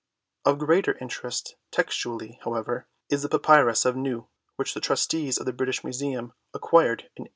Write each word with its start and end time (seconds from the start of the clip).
Of 0.45 0.57
greater 0.57 0.97
interest 0.97 1.57
textually, 1.69 2.39
however, 2.43 2.87
is 3.11 3.21
the 3.21 3.29
Papyrus 3.29 3.85
of 3.85 3.95
Nu, 3.95 4.25
which 4.55 4.73
the 4.73 4.81
Trustees 4.81 5.37
of 5.37 5.45
the 5.45 5.53
British 5.53 5.83
Museum 5.83 6.33
acquired 6.55 7.01
in 7.15 7.25
1890. 7.25 7.29